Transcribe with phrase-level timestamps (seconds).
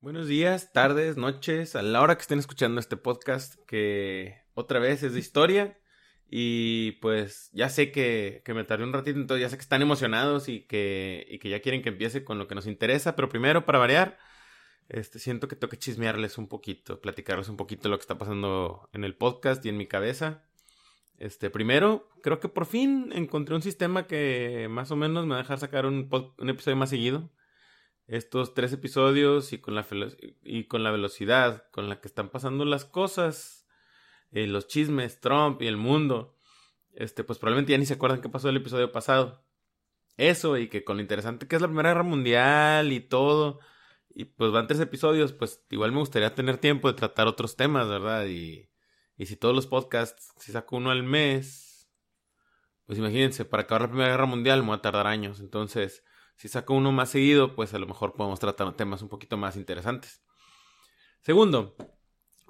[0.00, 5.02] Buenos días, tardes, noches, a la hora que estén escuchando este podcast, que otra vez
[5.02, 5.76] es de historia.
[6.30, 9.82] Y pues ya sé que, que me tardé un ratito, entonces ya sé que están
[9.82, 13.16] emocionados y que, y que ya quieren que empiece con lo que nos interesa.
[13.16, 14.18] Pero primero, para variar,
[14.88, 18.88] este, siento que tengo que chismearles un poquito, platicarles un poquito lo que está pasando
[18.92, 20.44] en el podcast y en mi cabeza.
[21.18, 25.40] Este, primero, creo que por fin encontré un sistema que más o menos me va
[25.40, 26.08] a dejar sacar un,
[26.38, 27.32] un episodio más seguido
[28.08, 29.86] estos tres episodios y con la,
[30.42, 33.68] y con la velocidad con la que están pasando las cosas,
[34.30, 36.34] eh, los chismes, Trump y el mundo,
[36.94, 39.44] este, pues probablemente ya ni se acuerdan qué pasó el episodio pasado.
[40.16, 43.60] Eso y que con lo interesante que es la Primera Guerra Mundial y todo,
[44.08, 47.88] y pues van tres episodios, pues igual me gustaría tener tiempo de tratar otros temas,
[47.88, 48.26] ¿verdad?
[48.26, 48.68] Y,
[49.16, 51.88] y si todos los podcasts, si saco uno al mes,
[52.86, 56.04] pues imagínense, para acabar la Primera Guerra Mundial me va a tardar años, entonces
[56.38, 59.56] si saco uno más seguido, pues a lo mejor podemos tratar temas un poquito más
[59.56, 60.22] interesantes.
[61.20, 61.74] Segundo,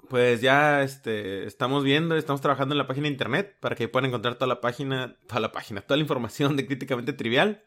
[0.09, 4.09] pues ya este, estamos viendo, estamos trabajando en la página de internet para que puedan
[4.09, 7.63] encontrar toda la página, toda la página, toda la información de Críticamente Trivial.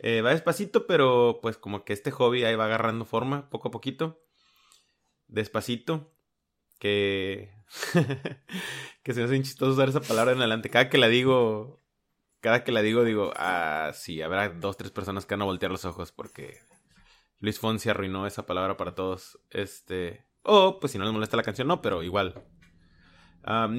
[0.00, 3.70] Eh, va despacito, pero pues como que este hobby ahí va agarrando forma poco a
[3.70, 4.24] poquito.
[5.26, 6.10] Despacito.
[6.78, 7.52] Que...
[9.02, 10.70] que se me hace chistoso usar esa palabra en adelante.
[10.70, 11.82] Cada que la digo,
[12.40, 15.72] cada que la digo, digo, ah, sí, habrá dos, tres personas que van a voltear
[15.72, 16.58] los ojos porque
[17.40, 19.38] Luis Fonsi arruinó esa palabra para todos.
[19.50, 20.26] Este.
[20.42, 22.42] O, pues si no les molesta la canción, no, pero igual.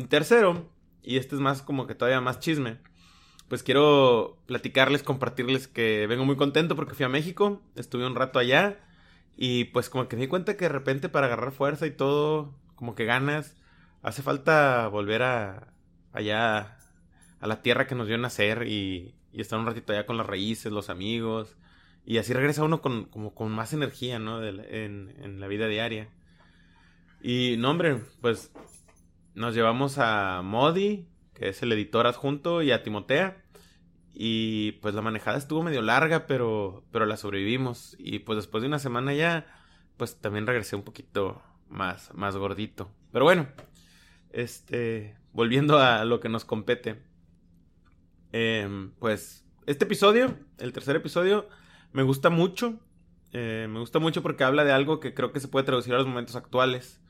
[0.09, 2.79] tercero, y este es más como que todavía más chisme.
[3.47, 8.37] Pues quiero platicarles, compartirles que vengo muy contento porque fui a México, estuve un rato
[8.37, 8.79] allá
[9.35, 12.53] y pues como que me di cuenta que de repente para agarrar fuerza y todo,
[12.75, 13.55] como que ganas,
[14.03, 15.73] hace falta volver a
[16.11, 16.78] allá
[17.39, 20.27] a la tierra que nos dio nacer y, y estar un ratito allá con las
[20.27, 21.55] raíces, los amigos.
[22.05, 24.43] Y así regresa uno con, como con más energía, ¿no?
[24.43, 24.59] en,
[25.21, 26.09] en la vida diaria.
[27.21, 28.51] Y no, hombre, pues
[29.35, 33.43] nos llevamos a Modi, que es el editor adjunto, y a Timotea.
[34.13, 37.95] Y pues la manejada estuvo medio larga, pero, pero la sobrevivimos.
[37.99, 39.45] Y pues después de una semana ya,
[39.97, 42.91] pues también regresé un poquito más, más gordito.
[43.11, 43.47] Pero bueno,
[44.31, 47.01] este, volviendo a lo que nos compete.
[48.31, 51.47] Em, pues este episodio, el tercer episodio,
[51.91, 52.79] me gusta mucho.
[53.31, 55.97] Eh, me gusta mucho porque habla de algo que creo que se puede traducir a
[55.97, 57.01] los momentos actuales.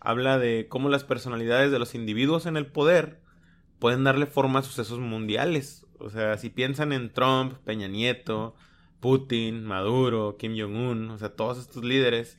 [0.00, 3.22] Habla de cómo las personalidades de los individuos en el poder
[3.78, 5.86] pueden darle forma a sucesos mundiales.
[5.98, 8.54] O sea, si piensan en Trump, Peña Nieto,
[9.00, 12.38] Putin, Maduro, Kim Jong-un, o sea, todos estos líderes,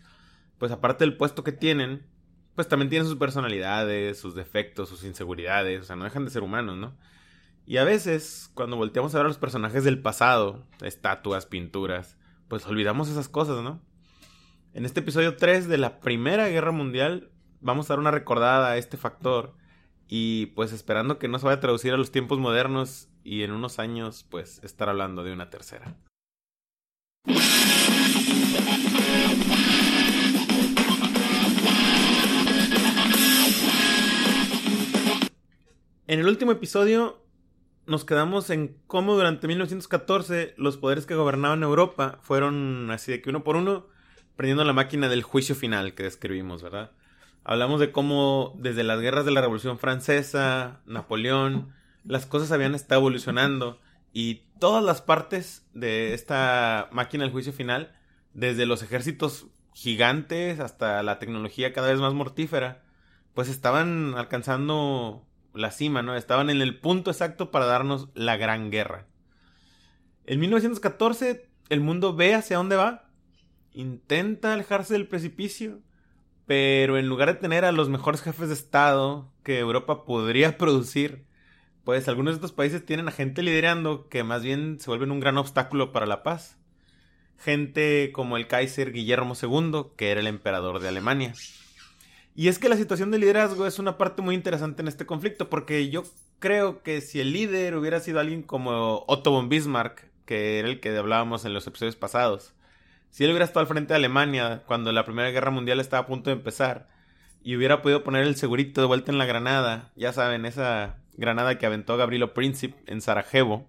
[0.57, 2.05] pues aparte del puesto que tienen,
[2.55, 6.43] pues también tienen sus personalidades, sus defectos, sus inseguridades, o sea, no dejan de ser
[6.43, 6.95] humanos, ¿no?
[7.67, 12.15] Y a veces, cuando volteamos a ver a los personajes del pasado, estatuas, pinturas,
[12.47, 13.81] pues olvidamos esas cosas, ¿no?
[14.73, 17.31] En este episodio 3 de la Primera Guerra Mundial,
[17.61, 19.55] vamos a dar una recordada a este factor
[20.07, 23.51] y pues esperando que no se vaya a traducir a los tiempos modernos y en
[23.51, 25.97] unos años pues estar hablando de una tercera.
[36.05, 37.24] En el último episodio
[37.87, 43.29] nos quedamos en cómo durante 1914 los poderes que gobernaban Europa fueron así de que
[43.29, 43.87] uno por uno
[44.35, 46.91] prendiendo la máquina del juicio final que describimos, ¿verdad?
[47.43, 51.73] Hablamos de cómo desde las guerras de la Revolución Francesa, Napoleón,
[52.03, 53.79] las cosas habían estado evolucionando
[54.11, 57.95] y todas las partes de esta máquina del juicio final,
[58.33, 62.83] desde los ejércitos gigantes hasta la tecnología cada vez más mortífera,
[63.33, 66.15] pues estaban alcanzando la cima, ¿no?
[66.15, 69.07] Estaban en el punto exacto para darnos la gran guerra.
[70.25, 73.09] En 1914 el mundo ve hacia dónde va,
[73.73, 75.79] intenta alejarse del precipicio,
[76.45, 81.25] pero en lugar de tener a los mejores jefes de Estado que Europa podría producir,
[81.83, 85.19] pues algunos de estos países tienen a gente liderando que más bien se vuelven un
[85.19, 86.57] gran obstáculo para la paz.
[87.37, 91.33] Gente como el Kaiser Guillermo II, que era el emperador de Alemania.
[92.35, 95.49] Y es que la situación de liderazgo es una parte muy interesante en este conflicto,
[95.49, 96.03] porque yo
[96.39, 100.81] creo que si el líder hubiera sido alguien como Otto von Bismarck, que era el
[100.81, 102.53] que hablábamos en los episodios pasados,
[103.09, 106.07] si él hubiera estado al frente de Alemania cuando la Primera Guerra Mundial estaba a
[106.07, 106.89] punto de empezar,
[107.41, 111.57] y hubiera podido poner el segurito de vuelta en la granada, ya saben, esa granada
[111.57, 113.65] que aventó Gabrielo Príncipe en Sarajevo,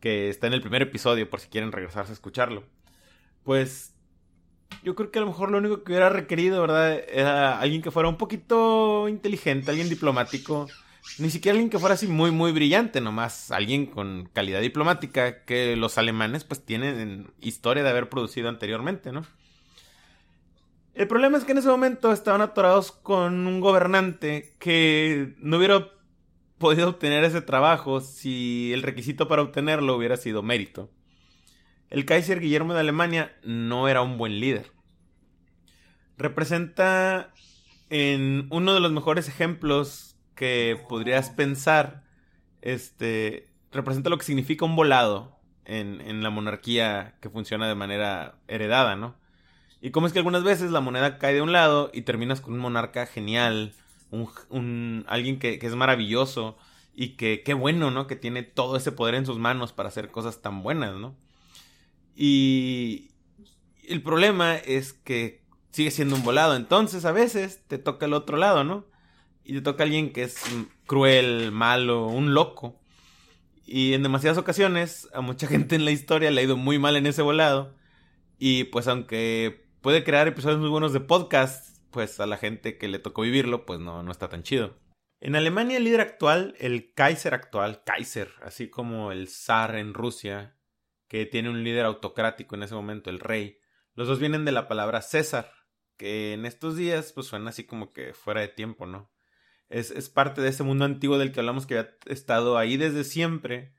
[0.00, 2.64] que está en el primer episodio por si quieren regresarse a escucharlo,
[3.42, 3.94] pues
[4.82, 7.02] yo creo que a lo mejor lo único que hubiera requerido, ¿verdad?
[7.08, 10.66] Era alguien que fuera un poquito inteligente, alguien diplomático.
[11.18, 15.74] Ni siquiera alguien que fuera así muy, muy brillante, nomás alguien con calidad diplomática que
[15.74, 19.24] los alemanes pues tienen historia de haber producido anteriormente, ¿no?
[20.94, 25.88] El problema es que en ese momento estaban atorados con un gobernante que no hubiera
[26.58, 30.90] podido obtener ese trabajo si el requisito para obtenerlo hubiera sido mérito.
[31.90, 34.72] El Kaiser Guillermo de Alemania no era un buen líder.
[36.18, 37.32] Representa
[37.88, 42.04] en uno de los mejores ejemplos que podrías pensar,
[42.60, 48.36] este, representa lo que significa un volado en, en la monarquía que funciona de manera
[48.48, 49.16] heredada, ¿no?
[49.80, 52.54] Y cómo es que algunas veces la moneda cae de un lado y terminas con
[52.54, 53.72] un monarca genial,
[54.10, 56.58] un, un alguien que, que, es maravilloso
[56.94, 58.06] y que qué bueno, ¿no?
[58.06, 61.14] Que tiene todo ese poder en sus manos para hacer cosas tan buenas, ¿no?
[62.20, 63.12] Y
[63.86, 68.36] el problema es que sigue siendo un volado, entonces a veces te toca el otro
[68.36, 68.86] lado, ¿no?
[69.44, 70.42] Y te toca alguien que es
[70.84, 72.80] cruel, malo, un loco.
[73.64, 76.96] Y en demasiadas ocasiones a mucha gente en la historia le ha ido muy mal
[76.96, 77.76] en ese volado.
[78.36, 82.88] Y pues aunque puede crear episodios muy buenos de podcast, pues a la gente que
[82.88, 84.76] le tocó vivirlo, pues no, no está tan chido.
[85.20, 90.57] En Alemania el líder actual, el Kaiser actual, Kaiser, así como el zar en Rusia,
[91.08, 93.58] que tiene un líder autocrático en ese momento, el rey,
[93.94, 95.50] los dos vienen de la palabra César,
[95.96, 99.10] que en estos días pues suena así como que fuera de tiempo, ¿no?
[99.68, 103.04] Es, es parte de ese mundo antiguo del que hablamos que ha estado ahí desde
[103.04, 103.74] siempre.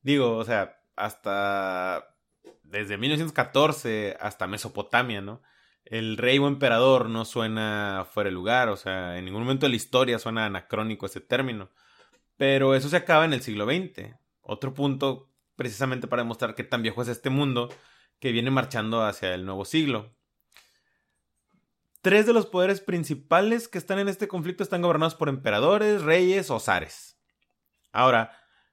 [0.00, 2.16] Digo, o sea, hasta
[2.62, 5.42] desde 1914 hasta Mesopotamia, ¿no?
[5.84, 9.70] El rey o emperador no suena fuera de lugar, o sea, en ningún momento de
[9.70, 11.70] la historia suena anacrónico ese término.
[12.36, 14.16] Pero eso se acaba en el siglo XX.
[14.40, 17.68] Otro punto precisamente para demostrar qué tan viejo es este mundo
[18.20, 20.14] que viene marchando hacia el nuevo siglo.
[22.02, 26.50] Tres de los poderes principales que están en este conflicto están gobernados por emperadores, reyes
[26.50, 27.18] o zares.
[27.92, 28.30] Ahora,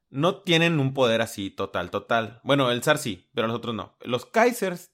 [0.09, 2.39] no tienen un poder así total, total.
[2.44, 3.97] Bueno, el zar sí, pero los otros no.
[4.01, 4.91] Los kaisers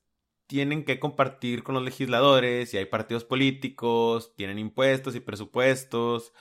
[0.47, 6.31] tienen que compartir con los legisladores y hay partidos políticos, tienen impuestos y presupuestos.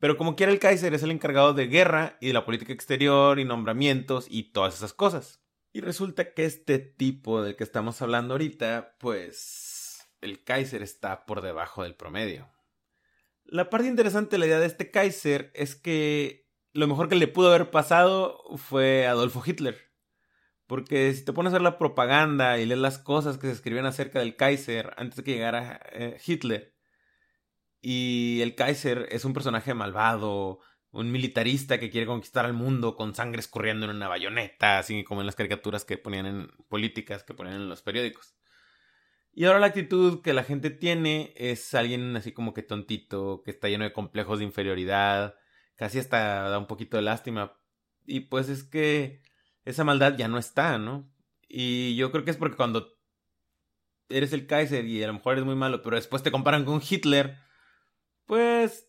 [0.00, 3.38] Pero como quiera el Kaiser es el encargado de guerra y de la política exterior
[3.38, 5.44] y nombramientos y todas esas cosas.
[5.72, 11.42] Y resulta que este tipo del que estamos hablando ahorita, pues el Kaiser está por
[11.42, 12.50] debajo del promedio.
[13.44, 17.28] La parte interesante de la idea de este Kaiser es que lo mejor que le
[17.28, 19.90] pudo haber pasado fue Adolfo Hitler.
[20.66, 23.86] Porque si te pones a ver la propaganda y lees las cosas que se escribían
[23.86, 26.74] acerca del Kaiser antes de que llegara eh, Hitler,
[27.80, 30.60] y el Kaiser es un personaje malvado,
[30.92, 35.20] un militarista que quiere conquistar al mundo con sangre escurriendo en una bayoneta, así como
[35.20, 38.34] en las caricaturas que ponían en políticas, que ponían en los periódicos.
[39.32, 43.52] Y ahora la actitud que la gente tiene es alguien así como que tontito, que
[43.52, 45.36] está lleno de complejos de inferioridad,
[45.76, 47.56] casi hasta da un poquito de lástima.
[48.04, 49.22] Y pues es que
[49.64, 51.08] esa maldad ya no está, ¿no?
[51.48, 52.98] Y yo creo que es porque cuando
[54.08, 56.82] eres el Kaiser y a lo mejor eres muy malo, pero después te comparan con
[56.86, 57.38] Hitler,
[58.30, 58.88] pues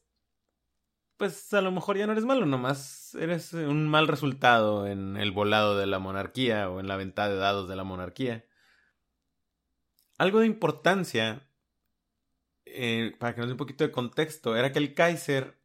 [1.18, 5.32] pues a lo mejor ya no eres malo, nomás eres un mal resultado en el
[5.32, 8.46] volado de la monarquía o en la venta de dados de la monarquía.
[10.20, 11.50] Algo de importancia,
[12.66, 15.60] eh, para que nos dé un poquito de contexto, era que el Kaiser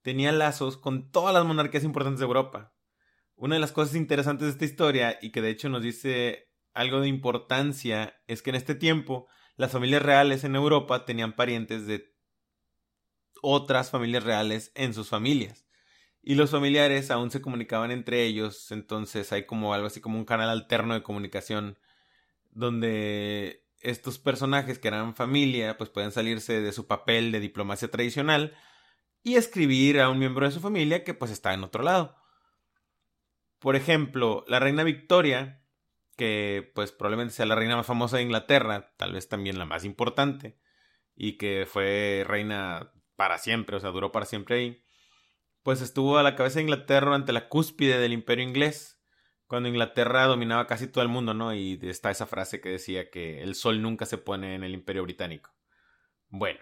[0.00, 2.72] tenía lazos con todas las monarquías importantes de Europa.
[3.34, 7.02] Una de las cosas interesantes de esta historia, y que de hecho nos dice algo
[7.02, 12.17] de importancia, es que en este tiempo las familias reales en Europa tenían parientes de
[13.42, 15.66] otras familias reales en sus familias.
[16.22, 20.24] Y los familiares aún se comunicaban entre ellos, entonces hay como algo así como un
[20.24, 21.78] canal alterno de comunicación
[22.50, 28.56] donde estos personajes que eran familia pues pueden salirse de su papel de diplomacia tradicional
[29.22, 32.16] y escribir a un miembro de su familia que pues está en otro lado.
[33.58, 35.62] Por ejemplo, la reina Victoria,
[36.16, 39.84] que pues probablemente sea la reina más famosa de Inglaterra, tal vez también la más
[39.84, 40.58] importante,
[41.16, 44.84] y que fue reina para siempre, o sea, duró para siempre ahí,
[45.64, 49.02] pues estuvo a la cabeza de Inglaterra ante la cúspide del imperio inglés,
[49.48, 51.52] cuando Inglaterra dominaba casi todo el mundo, ¿no?
[51.52, 55.02] Y está esa frase que decía que el sol nunca se pone en el imperio
[55.02, 55.50] británico.
[56.28, 56.60] Bueno,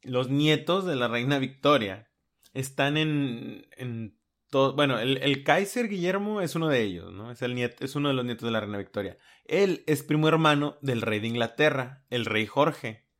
[0.00, 2.10] los nietos de la reina Victoria
[2.54, 4.18] están en, en
[4.48, 7.30] todo, bueno, el, el, Kaiser Guillermo es uno de ellos, ¿no?
[7.30, 9.18] Es, el nieto, es uno de los nietos de la reina Victoria.
[9.44, 13.11] Él es primo hermano del rey de Inglaterra, el rey Jorge.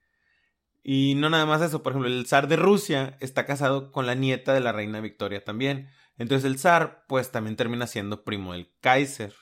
[0.82, 4.14] Y no nada más eso, por ejemplo, el zar de Rusia está casado con la
[4.14, 5.88] nieta de la reina Victoria también.
[6.18, 9.34] Entonces el zar, pues también termina siendo primo del Kaiser.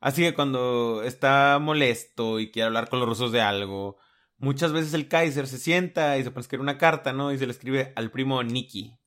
[0.00, 3.98] Así que cuando está molesto y quiere hablar con los rusos de algo,
[4.38, 7.32] muchas veces el Kaiser se sienta y se pone a escribir una carta, ¿no?
[7.32, 8.98] Y se le escribe al primo Nicky.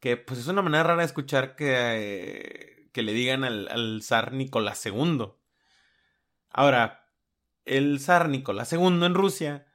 [0.00, 4.02] Que pues es una manera rara de escuchar que, eh, que le digan al, al
[4.02, 5.32] zar Nicolás II.
[6.50, 7.08] Ahora,
[7.64, 9.67] el zar Nicolás II en Rusia,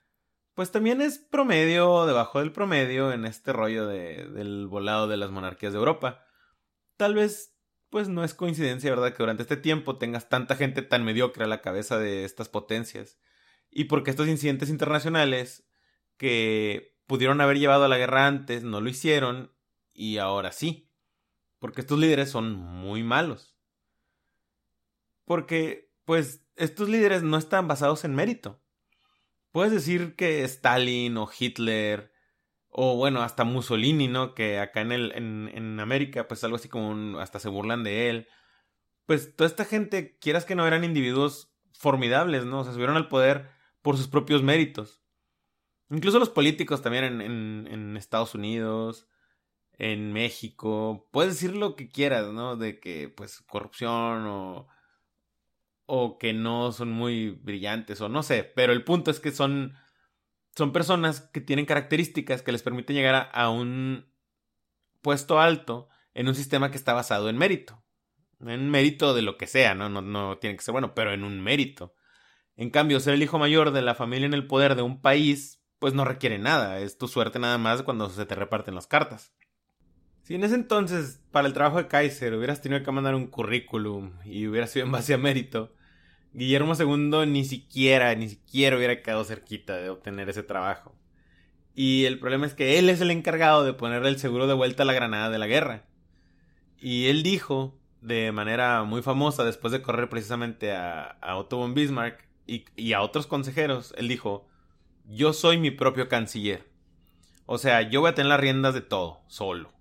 [0.53, 5.31] pues también es promedio, debajo del promedio en este rollo de, del volado de las
[5.31, 6.25] monarquías de Europa.
[6.97, 7.57] Tal vez,
[7.89, 11.47] pues no es coincidencia, ¿verdad?, que durante este tiempo tengas tanta gente tan mediocre a
[11.47, 13.19] la cabeza de estas potencias.
[13.71, 15.67] Y porque estos incidentes internacionales
[16.17, 19.51] que pudieron haber llevado a la guerra antes no lo hicieron
[19.93, 20.91] y ahora sí.
[21.57, 23.57] Porque estos líderes son muy malos.
[25.25, 28.62] Porque, pues, estos líderes no están basados en mérito.
[29.53, 32.11] Puedes decir que Stalin o Hitler
[32.69, 34.33] o bueno, hasta Mussolini, ¿no?
[34.33, 38.09] Que acá en, el, en, en América, pues algo así como hasta se burlan de
[38.09, 38.27] él.
[39.05, 42.61] Pues toda esta gente, quieras que no, eran individuos formidables, ¿no?
[42.61, 43.51] O sea, subieron al poder
[43.83, 45.03] por sus propios méritos.
[45.91, 49.07] Incluso los políticos también en, en, en Estados Unidos,
[49.77, 52.55] en México, puedes decir lo que quieras, ¿no?
[52.55, 54.67] De que, pues, corrupción o
[55.85, 59.75] o que no son muy brillantes o no sé, pero el punto es que son
[60.55, 64.11] son personas que tienen características que les permiten llegar a, un
[65.01, 67.83] puesto alto en un sistema que está basado en mérito.
[68.39, 69.89] En mérito de lo que sea, ¿no?
[69.89, 71.95] No, no tiene que ser bueno, pero en un mérito.
[72.55, 75.63] En cambio, ser el hijo mayor de la familia en el poder de un país,
[75.79, 76.79] pues no requiere nada.
[76.79, 79.33] Es tu suerte nada más cuando se te reparten las cartas.
[80.33, 84.13] Si en ese entonces, para el trabajo de Kaiser, hubieras tenido que mandar un currículum
[84.25, 85.71] y hubiera sido en base a mérito,
[86.33, 90.95] Guillermo II ni siquiera, ni siquiera hubiera quedado cerquita de obtener ese trabajo.
[91.75, 94.81] Y el problema es que él es el encargado de ponerle el seguro de vuelta
[94.81, 95.85] a la granada de la guerra.
[96.79, 102.27] Y él dijo, de manera muy famosa, después de correr precisamente a, Otto von Bismarck
[102.47, 104.47] y, y a otros consejeros, él dijo,
[105.05, 106.67] yo soy mi propio canciller.
[107.45, 109.71] O sea, yo voy a tener las riendas de todo, solo.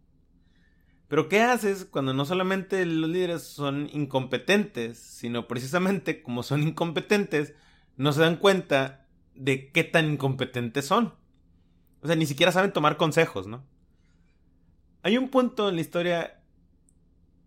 [1.12, 7.52] Pero ¿qué haces cuando no solamente los líderes son incompetentes, sino precisamente como son incompetentes,
[7.99, 11.12] no se dan cuenta de qué tan incompetentes son?
[12.00, 13.62] O sea, ni siquiera saben tomar consejos, ¿no?
[15.02, 16.40] Hay un punto en la historia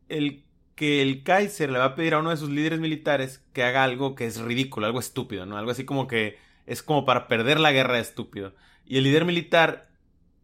[0.10, 0.46] el
[0.76, 3.84] que el Kaiser le va a pedir a uno de sus líderes militares que haga
[3.84, 5.58] algo que es ridículo, algo estúpido, ¿no?
[5.58, 8.54] Algo así como que es como para perder la guerra estúpido.
[8.86, 9.90] Y el líder militar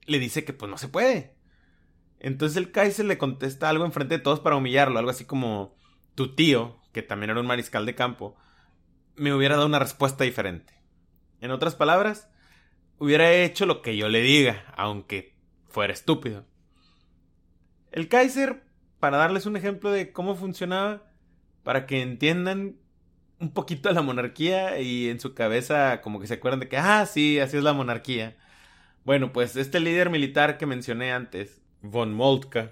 [0.07, 1.39] le dice que pues no se puede.
[2.23, 5.75] Entonces el Kaiser le contesta algo enfrente de todos para humillarlo, algo así como
[6.13, 8.35] tu tío, que también era un mariscal de campo,
[9.15, 10.71] me hubiera dado una respuesta diferente.
[11.39, 12.29] En otras palabras,
[12.99, 15.35] hubiera hecho lo que yo le diga, aunque
[15.67, 16.45] fuera estúpido.
[17.91, 18.65] El Kaiser,
[18.99, 21.11] para darles un ejemplo de cómo funcionaba,
[21.63, 22.75] para que entiendan
[23.39, 27.03] un poquito la monarquía y en su cabeza como que se acuerdan de que, ah,
[27.07, 28.37] sí, así es la monarquía.
[29.05, 32.71] Bueno, pues este líder militar que mencioné antes von Moltke,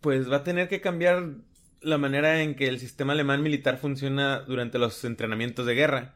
[0.00, 1.34] pues va a tener que cambiar
[1.80, 6.14] la manera en que el sistema alemán militar funciona durante los entrenamientos de guerra.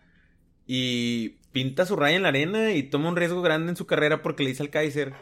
[0.67, 4.23] Y pinta su raya en la arena y toma un riesgo grande en su carrera
[4.23, 5.13] porque le dice al Kaiser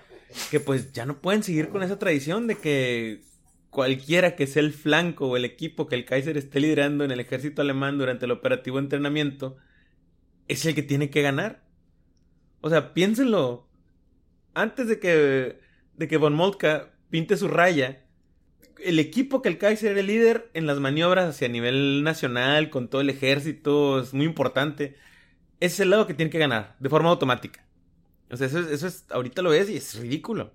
[0.51, 3.23] que pues ya no pueden seguir con esa tradición de que
[3.71, 7.21] cualquiera que sea el flanco o el equipo que el Kaiser esté liderando en el
[7.21, 9.57] ejército alemán durante el operativo entrenamiento
[10.49, 11.63] es el que tiene que ganar.
[12.61, 13.69] O sea, piénsenlo.
[14.53, 15.61] Antes de que,
[15.95, 18.05] de que von Moltke pinte su raya.
[18.83, 22.89] El equipo que el Kaiser era el líder en las maniobras hacia nivel nacional, con
[22.89, 24.97] todo el ejército, es muy importante.
[25.61, 27.67] Ese es el lado que tiene que ganar, de forma automática.
[28.31, 30.55] O sea, eso es, eso es, ahorita lo ves y es ridículo.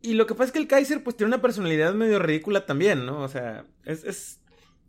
[0.00, 3.04] Y lo que pasa es que el Kaiser pues tiene una personalidad medio ridícula también,
[3.04, 3.20] ¿no?
[3.22, 4.40] O sea, es, es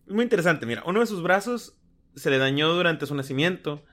[0.08, 0.66] muy interesante.
[0.66, 1.78] Mira, uno de sus brazos
[2.16, 3.84] se le dañó durante su nacimiento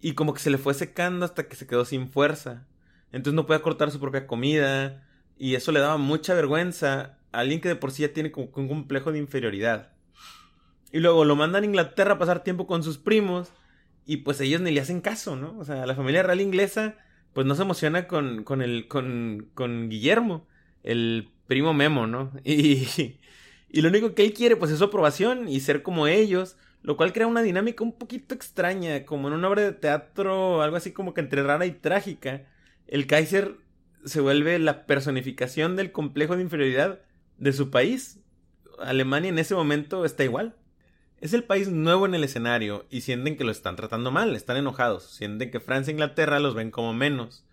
[0.00, 2.66] y como que se le fue secando hasta que se quedó sin fuerza.
[3.12, 5.06] Entonces no podía cortar su propia comida.
[5.38, 8.50] Y eso le daba mucha vergüenza a alguien que de por sí ya tiene como
[8.54, 9.92] un complejo de inferioridad.
[10.92, 13.52] Y luego lo mandan a Inglaterra a pasar tiempo con sus primos.
[14.06, 15.58] Y pues ellos ni le hacen caso, ¿no?
[15.58, 16.96] O sea, la familia real inglesa
[17.36, 20.46] pues no se emociona con, con el, con, con Guillermo,
[20.82, 22.32] el primo Memo, ¿no?
[22.44, 22.88] Y,
[23.68, 26.96] y lo único que él quiere pues es su aprobación y ser como ellos, lo
[26.96, 30.92] cual crea una dinámica un poquito extraña, como en una obra de teatro, algo así
[30.92, 32.46] como que entre rara y trágica.
[32.86, 33.56] El Kaiser
[34.04, 37.00] se vuelve la personificación del complejo de inferioridad
[37.38, 38.20] de su país.
[38.78, 40.56] Alemania en ese momento está igual.
[41.18, 44.58] Es el país nuevo en el escenario y sienten que lo están tratando mal, están
[44.58, 47.46] enojados, sienten que Francia e Inglaterra los ven como menos,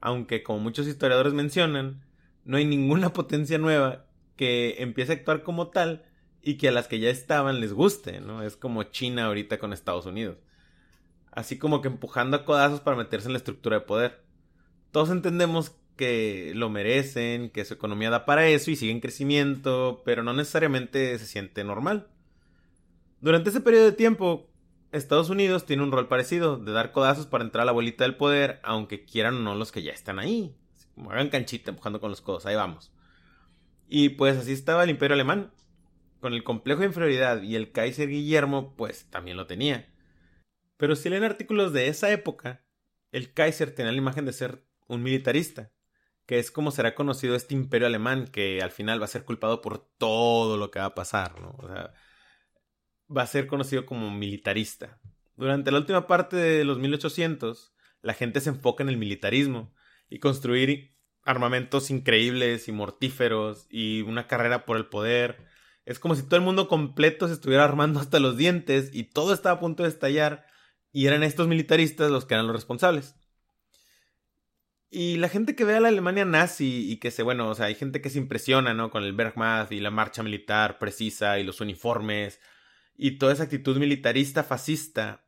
[0.00, 2.02] aunque como muchos historiadores mencionan,
[2.44, 4.06] no hay ninguna potencia nueva
[4.36, 6.06] que empiece a actuar como tal
[6.42, 8.42] y que a las que ya estaban les guste, ¿no?
[8.42, 10.38] Es como China ahorita con Estados Unidos.
[11.30, 14.29] Así como que empujando a codazos para meterse en la estructura de poder.
[14.92, 20.02] Todos entendemos que lo merecen, que su economía da para eso y sigue en crecimiento,
[20.04, 22.08] pero no necesariamente se siente normal.
[23.20, 24.50] Durante ese periodo de tiempo,
[24.92, 28.16] Estados Unidos tiene un rol parecido, de dar codazos para entrar a la bolita del
[28.16, 30.56] poder, aunque quieran o no los que ya están ahí.
[30.94, 32.92] Como hagan canchita empujando con los codos, ahí vamos.
[33.88, 35.52] Y pues así estaba el imperio alemán.
[36.20, 39.88] Con el complejo de inferioridad y el Kaiser Guillermo, pues también lo tenía.
[40.76, 42.62] Pero si leen artículos de esa época,
[43.12, 45.72] el Kaiser tenía la imagen de ser un militarista,
[46.26, 49.62] que es como será conocido este imperio alemán, que al final va a ser culpado
[49.62, 51.56] por todo lo que va a pasar, ¿no?
[51.58, 51.92] O sea,
[53.14, 55.00] va a ser conocido como militarista.
[55.36, 59.72] Durante la última parte de los 1800, la gente se enfoca en el militarismo
[60.08, 65.46] y construir armamentos increíbles y mortíferos y una carrera por el poder.
[65.84, 69.32] Es como si todo el mundo completo se estuviera armando hasta los dientes y todo
[69.32, 70.46] estaba a punto de estallar
[70.92, 73.16] y eran estos militaristas los que eran los responsables.
[74.90, 77.66] Y la gente que ve a la Alemania nazi y que se, bueno, o sea,
[77.66, 78.90] hay gente que se impresiona, ¿no?
[78.90, 82.40] Con el Wehrmacht y la marcha militar precisa y los uniformes
[82.96, 85.24] y toda esa actitud militarista fascista.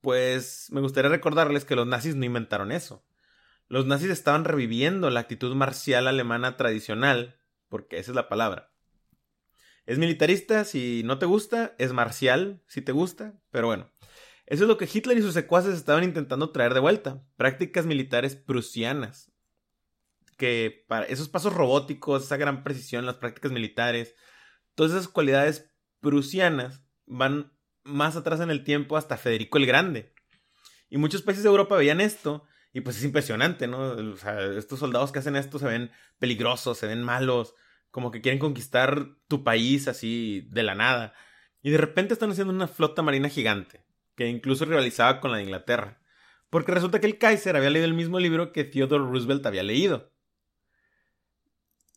[0.00, 3.04] Pues me gustaría recordarles que los nazis no inventaron eso.
[3.68, 8.72] Los nazis estaban reviviendo la actitud marcial alemana tradicional, porque esa es la palabra.
[9.84, 13.90] Es militarista si no te gusta, es marcial si te gusta, pero bueno,
[14.50, 17.22] eso es lo que Hitler y sus secuaces estaban intentando traer de vuelta.
[17.36, 19.30] Prácticas militares prusianas.
[20.36, 24.16] Que para esos pasos robóticos, esa gran precisión, las prácticas militares,
[24.74, 27.52] todas esas cualidades prusianas van
[27.84, 30.12] más atrás en el tiempo hasta Federico el Grande.
[30.88, 32.42] Y muchos países de Europa veían esto
[32.72, 33.92] y pues es impresionante, ¿no?
[33.92, 37.54] O sea, estos soldados que hacen esto se ven peligrosos, se ven malos,
[37.92, 41.14] como que quieren conquistar tu país así de la nada.
[41.62, 43.88] Y de repente están haciendo una flota marina gigante
[44.20, 45.98] que incluso rivalizaba con la de Inglaterra,
[46.50, 50.12] porque resulta que el Kaiser había leído el mismo libro que Theodore Roosevelt había leído.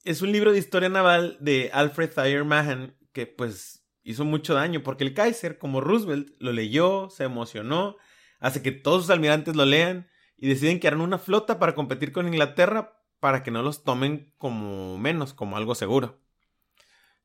[0.05, 4.83] Es un libro de historia naval de Alfred Thayer Mahan que pues hizo mucho daño,
[4.83, 7.97] porque el Kaiser, como Roosevelt, lo leyó, se emocionó,
[8.39, 12.13] hace que todos sus almirantes lo lean y deciden que harán una flota para competir
[12.13, 16.21] con Inglaterra para que no los tomen como menos, como algo seguro.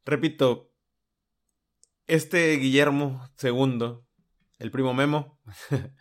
[0.05, 0.73] Repito,
[2.09, 4.08] este Guillermo II
[4.59, 5.39] el primo Memo.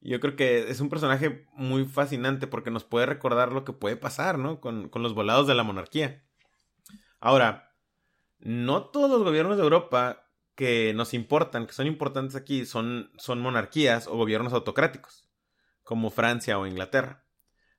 [0.00, 3.96] Yo creo que es un personaje muy fascinante porque nos puede recordar lo que puede
[3.96, 4.60] pasar, ¿no?
[4.60, 6.24] Con, los volados de la monarquía.
[7.20, 7.74] Ahora,
[8.38, 13.40] no todos los gobiernos de Europa que nos importan, que son importantes aquí, son, son
[13.40, 15.28] monarquías o gobiernos autocráticos,
[15.82, 17.24] como Francia o Inglaterra.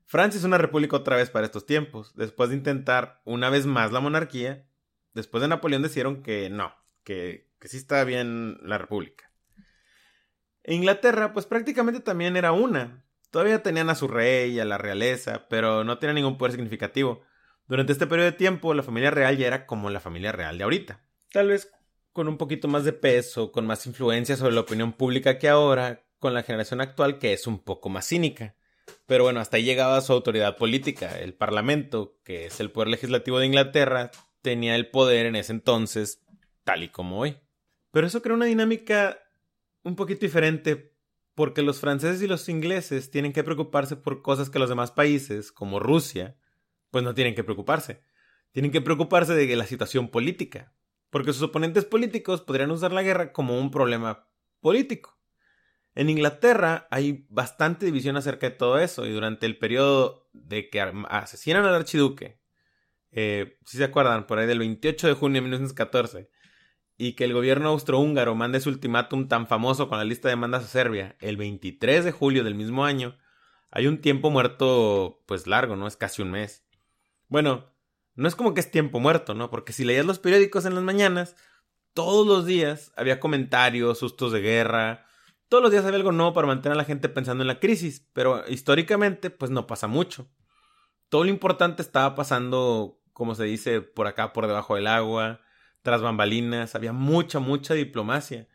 [0.06, 2.14] Francia es una república otra vez para estos tiempos.
[2.16, 4.68] Después de intentar una vez más la monarquía,
[5.14, 9.29] después de Napoleón decidieron que no, que, que sí está bien la república.
[10.74, 13.04] Inglaterra, pues prácticamente también era una.
[13.32, 17.22] Todavía tenían a su rey a la realeza, pero no tenía ningún poder significativo.
[17.68, 20.64] Durante este periodo de tiempo, la familia real ya era como la familia real de
[20.64, 21.02] ahorita.
[21.32, 21.72] Tal vez
[22.14, 26.04] con un poquito más de peso, con más influencia sobre la opinión pública que ahora,
[26.18, 28.56] con la generación actual que es un poco más cínica.
[29.06, 31.20] Pero bueno, hasta ahí llegaba su autoridad política.
[31.20, 36.22] El Parlamento, que es el poder legislativo de Inglaterra, tenía el poder en ese entonces,
[36.64, 37.38] tal y como hoy.
[37.92, 39.20] Pero eso creó una dinámica
[39.84, 40.94] un poquito diferente
[41.36, 45.52] porque los franceses y los ingleses tienen que preocuparse por cosas que los demás países,
[45.52, 46.36] como Rusia,
[46.92, 48.04] pues no tienen que preocuparse.
[48.52, 50.74] Tienen que preocuparse de la situación política,
[51.10, 54.28] porque sus oponentes políticos podrían usar la guerra como un problema
[54.60, 55.18] político.
[55.96, 60.82] En Inglaterra hay bastante división acerca de todo eso y durante el periodo de que
[60.82, 62.40] asesinan al archiduque,
[63.12, 66.30] eh, si se acuerdan, por ahí del 28 de junio de 1914,
[67.02, 70.66] y que el gobierno austrohúngaro mande ese ultimátum tan famoso con la lista de demandas
[70.66, 73.18] a Serbia el 23 de julio del mismo año,
[73.72, 75.88] hay un tiempo muerto pues largo, ¿no?
[75.88, 76.66] Es casi un mes.
[77.30, 77.68] Bueno,
[78.16, 79.50] no es como que es tiempo muerto, ¿no?
[79.50, 81.38] Porque si leías los periódicos en las mañanas,
[81.94, 85.06] todos los días había comentarios, sustos de guerra,
[85.48, 88.06] todos los días había algo nuevo para mantener a la gente pensando en la crisis,
[88.12, 90.28] pero históricamente pues no pasa mucho.
[91.08, 95.40] Todo lo importante estaba pasando, como se dice, por acá, por debajo del agua,
[95.82, 98.48] tras bambalinas, había mucha, mucha diplomacia.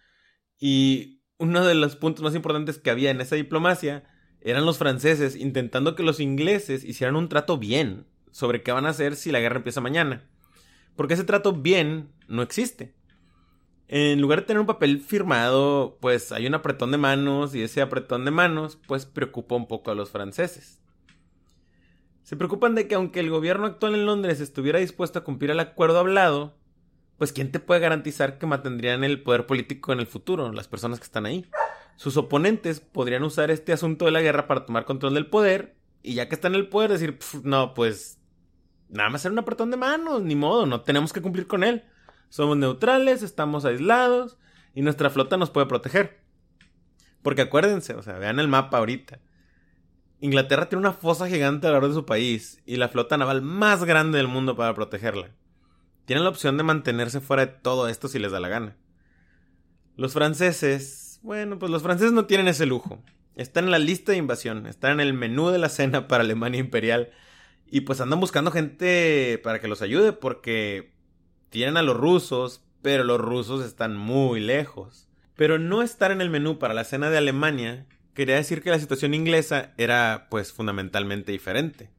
[0.59, 4.05] Y uno de los puntos más importantes que había en esa diplomacia
[4.41, 8.91] eran los franceses intentando que los ingleses hicieran un trato bien sobre qué van a
[8.91, 10.29] hacer si la guerra empieza mañana.
[10.97, 12.95] Porque ese trato bien no existe.
[13.89, 17.83] En lugar de tener un papel firmado, pues hay un apretón de manos y ese
[17.83, 20.81] apretón de manos pues preocupa un poco a los franceses.
[22.23, 25.61] Se preocupan de que aunque el gobierno actual en Londres estuviera dispuesto a cumplir el
[25.61, 26.57] acuerdo hablado,
[27.19, 30.53] pues ¿quién te puede garantizar que mantendrían el poder político en el futuro?
[30.53, 31.47] Las personas que están ahí.
[31.97, 36.15] Sus oponentes podrían usar este asunto de la guerra para tomar control del poder y
[36.15, 38.19] ya que están en el poder decir, no, pues
[38.89, 41.85] nada más ser un apretón de manos, ni modo, no tenemos que cumplir con él.
[42.29, 44.37] Somos neutrales, estamos aislados
[44.75, 46.21] y nuestra flota nos puede proteger.
[47.23, 49.21] Porque acuérdense, o sea, vean el mapa ahorita.
[50.21, 54.19] Inglaterra tiene una fosa gigante alrededor de su país y la flota naval más grande
[54.19, 55.31] del mundo para protegerla.
[56.05, 58.77] Tienen la opción de mantenerse fuera de todo esto si les da la gana.
[59.97, 63.03] Los franceses, bueno, pues los franceses no tienen ese lujo.
[63.37, 66.61] Están en la lista de invasión, están en el menú de la cena para Alemania
[66.61, 67.11] Imperial
[67.67, 70.93] y pues andan buscando gente para que los ayude porque
[71.49, 75.09] tienen a los rusos, pero los rusos están muy lejos.
[75.37, 78.79] Pero no estar en el menú para la cena de Alemania quería decir que la
[78.79, 81.91] situación inglesa era pues fundamentalmente diferente.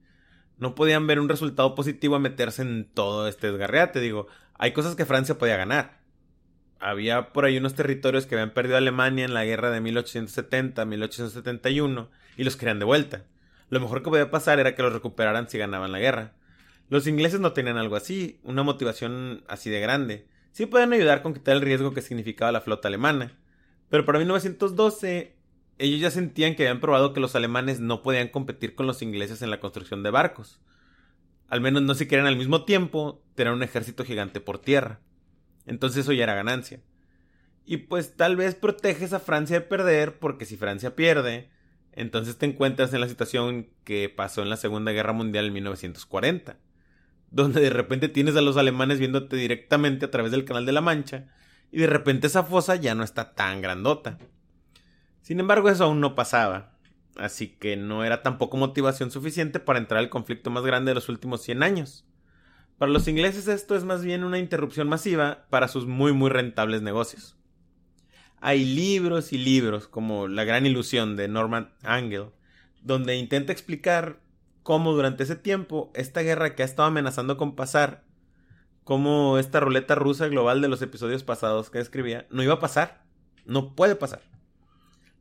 [0.58, 4.96] No podían ver un resultado positivo a meterse en todo este desgarreate, digo, hay cosas
[4.96, 6.00] que Francia podía ganar.
[6.80, 12.44] Había por ahí unos territorios que habían perdido Alemania en la guerra de 1870-1871 y
[12.44, 13.26] los querían de vuelta.
[13.70, 16.34] Lo mejor que podía pasar era que los recuperaran si ganaban la guerra.
[16.89, 20.28] Los ingleses no tenían algo así, una motivación así de grande.
[20.52, 23.32] Sí podían ayudar con quitar el riesgo que significaba la flota alemana.
[23.89, 25.35] Pero para 1912
[25.78, 29.42] ellos ya sentían que habían probado que los alemanes no podían competir con los ingleses
[29.42, 30.60] en la construcción de barcos.
[31.48, 35.00] Al menos no se querían al mismo tiempo tener un ejército gigante por tierra.
[35.66, 36.82] Entonces eso ya era ganancia.
[37.66, 41.50] Y pues tal vez proteges a Francia de perder, porque si Francia pierde,
[41.92, 46.58] entonces te encuentras en la situación que pasó en la Segunda Guerra Mundial en 1940,
[47.32, 50.82] donde de repente tienes a los alemanes viéndote directamente a través del Canal de la
[50.82, 51.28] Mancha,
[51.72, 54.20] y de repente esa fosa ya no está tan grandota.
[55.26, 56.78] Sin embargo, eso aún no pasaba,
[57.16, 61.10] así que no era tampoco motivación suficiente para entrar al conflicto más grande de los
[61.10, 62.06] últimos 100 años.
[62.78, 66.84] Para los ingleses esto es más bien una interrupción masiva para sus muy muy rentables
[66.84, 67.36] negocios.
[68.40, 72.30] Hay libros y libros, como La gran ilusión de Norman Angell,
[72.84, 74.20] donde intenta explicar
[74.62, 78.04] cómo durante ese tiempo esta guerra que ha estado amenazando con pasar,
[78.84, 83.02] cómo esta ruleta rusa global de los episodios pasados que escribía, no iba a pasar,
[83.48, 84.35] no puede pasar.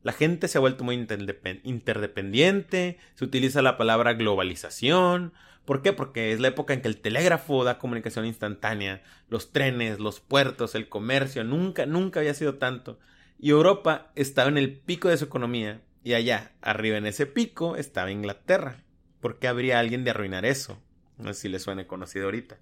[0.05, 0.93] La gente se ha vuelto muy
[1.63, 5.33] interdependiente, se utiliza la palabra globalización.
[5.65, 5.93] ¿Por qué?
[5.93, 10.75] Porque es la época en que el telégrafo da comunicación instantánea, los trenes, los puertos,
[10.75, 12.99] el comercio, nunca, nunca había sido tanto.
[13.39, 15.81] Y Europa estaba en el pico de su economía.
[16.03, 18.83] Y allá, arriba en ese pico, estaba Inglaterra.
[19.21, 20.79] ¿Por qué habría alguien de arruinar eso?
[21.17, 22.59] No sé si le suene conocido ahorita.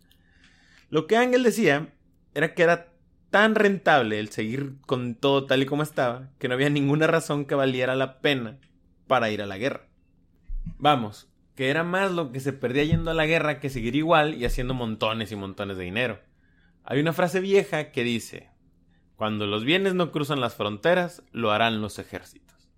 [0.90, 1.90] Lo que Ángel decía
[2.36, 2.93] era que era
[3.34, 7.46] tan rentable el seguir con todo tal y como estaba que no había ninguna razón
[7.46, 8.60] que valiera la pena
[9.08, 9.88] para ir a la guerra.
[10.78, 14.36] Vamos, que era más lo que se perdía yendo a la guerra que seguir igual
[14.36, 16.20] y haciendo montones y montones de dinero.
[16.84, 18.52] Hay una frase vieja que dice,
[19.16, 22.70] cuando los bienes no cruzan las fronteras, lo harán los ejércitos.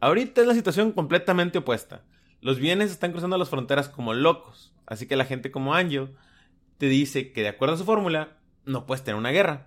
[0.00, 2.02] Ahorita es la situación completamente opuesta.
[2.40, 6.16] Los bienes están cruzando las fronteras como locos, así que la gente como Angel
[6.78, 8.37] te dice que de acuerdo a su fórmula,
[8.68, 9.66] no puedes tener una guerra.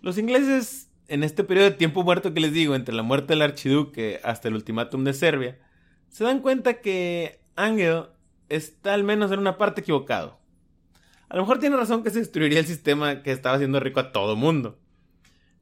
[0.00, 3.42] Los ingleses, en este periodo de tiempo muerto que les digo, entre la muerte del
[3.42, 5.58] archiduque hasta el ultimátum de Serbia,
[6.08, 8.06] se dan cuenta que Angel
[8.48, 10.38] está al menos en una parte equivocado.
[11.28, 14.12] A lo mejor tiene razón que se destruiría el sistema que estaba haciendo rico a
[14.12, 14.78] todo mundo.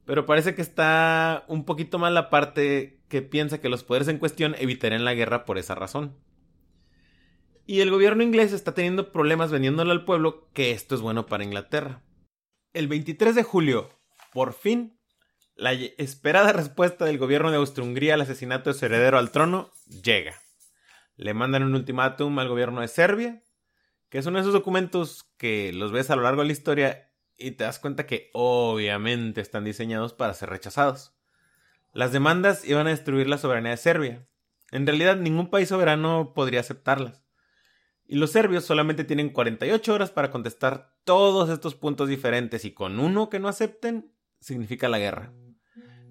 [0.05, 4.19] Pero parece que está un poquito mal la parte que piensa que los poderes en
[4.19, 6.15] cuestión evitarían la guerra por esa razón.
[7.67, 11.43] Y el gobierno inglés está teniendo problemas vendiéndole al pueblo que esto es bueno para
[11.43, 12.01] Inglaterra.
[12.71, 13.89] El 23 de julio,
[14.31, 14.97] por fin,
[15.53, 19.69] la esperada respuesta del gobierno de Austria-Hungría al asesinato de su heredero al trono
[20.01, 20.41] llega.
[21.17, 23.43] Le mandan un ultimátum al gobierno de Serbia
[24.09, 27.11] que es uno de esos documentos que los ves a lo largo de la historia
[27.37, 31.13] y te das cuenta que obviamente están diseñados para ser rechazados.
[31.91, 34.27] Las demandas iban a destruir la soberanía de Serbia.
[34.71, 37.26] En realidad ningún país soberano podría aceptarlas.
[38.07, 42.99] Y los serbios solamente tienen 48 horas para contestar todos estos puntos diferentes y con
[42.99, 45.33] uno que no acepten significa la guerra.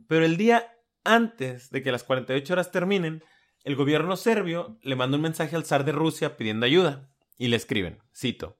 [0.06, 3.24] Pero el día antes de que las 48 horas terminen,
[3.64, 7.10] el gobierno serbio le manda un mensaje al zar de Rusia pidiendo ayuda.
[7.38, 8.58] Y le escriben, cito,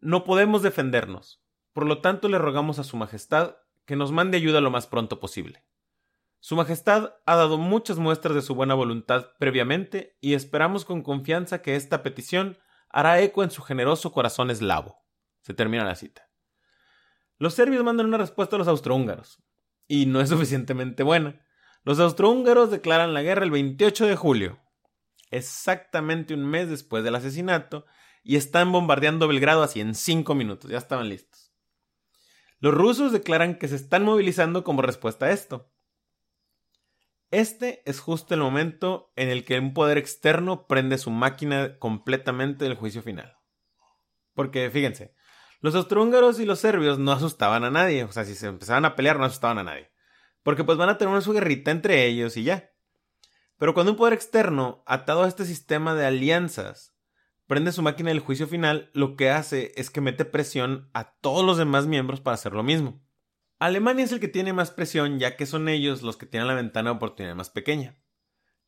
[0.00, 4.60] No podemos defendernos, por lo tanto le rogamos a Su Majestad que nos mande ayuda
[4.60, 5.64] lo más pronto posible.
[6.46, 11.62] Su Majestad ha dado muchas muestras de su buena voluntad previamente y esperamos con confianza
[11.62, 12.58] que esta petición
[12.90, 15.02] hará eco en su generoso corazón eslavo.
[15.40, 16.28] Se termina la cita.
[17.38, 19.42] Los serbios mandan una respuesta a los austrohúngaros,
[19.88, 21.40] y no es suficientemente buena.
[21.82, 24.60] Los austrohúngaros declaran la guerra el 28 de julio,
[25.30, 27.86] exactamente un mes después del asesinato
[28.22, 31.54] y están bombardeando Belgrado así en cinco minutos, ya estaban listos.
[32.58, 35.70] Los rusos declaran que se están movilizando como respuesta a esto.
[37.30, 42.64] Este es justo el momento en el que un poder externo prende su máquina completamente
[42.64, 43.36] del juicio final.
[44.34, 45.14] Porque fíjense,
[45.60, 48.96] los austrohúngaros y los serbios no asustaban a nadie, o sea, si se empezaban a
[48.96, 49.90] pelear no asustaban a nadie.
[50.42, 52.70] Porque pues van a tener una su guerrita entre ellos y ya.
[53.58, 56.94] Pero cuando un poder externo, atado a este sistema de alianzas,
[57.46, 61.44] prende su máquina del juicio final, lo que hace es que mete presión a todos
[61.44, 63.03] los demás miembros para hacer lo mismo.
[63.58, 66.54] Alemania es el que tiene más presión ya que son ellos los que tienen la
[66.54, 67.96] ventana de oportunidad más pequeña.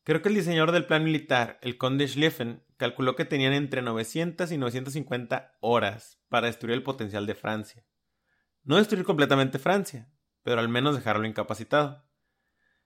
[0.05, 4.53] Creo que el diseñador del plan militar, el conde Schlieffen, calculó que tenían entre 900
[4.53, 7.85] y 950 horas para destruir el potencial de Francia.
[8.63, 10.09] No destruir completamente Francia,
[10.45, 12.05] pero al menos dejarlo incapacitado.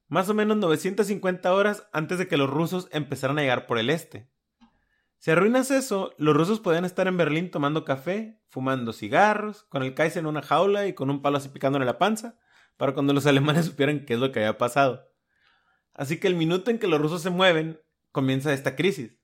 [0.09, 3.91] Más o menos 950 horas antes de que los rusos empezaran a llegar por el
[3.91, 4.30] este.
[5.21, 9.93] Si arruinas eso, los rusos podían estar en Berlín tomando café, fumando cigarros, con el
[9.93, 12.39] Kaiser en una jaula y con un palo así picándole la panza,
[12.79, 15.13] para cuando los alemanes supieran qué es lo que había pasado.
[15.93, 19.19] Así que el minuto en que los rusos se mueven, comienza esta crisis.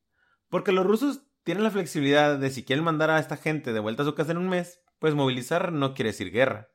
[0.51, 4.03] Porque los rusos tienen la flexibilidad de si quieren mandar a esta gente de vuelta
[4.03, 6.69] a su casa en un mes, pues movilizar no quiere decir guerra.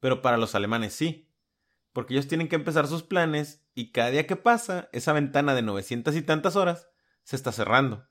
[0.00, 1.32] Pero para los alemanes sí.
[1.92, 5.62] Porque ellos tienen que empezar sus planes y cada día que pasa, esa ventana de
[5.62, 6.88] 900 y tantas horas
[7.22, 8.08] se está cerrando.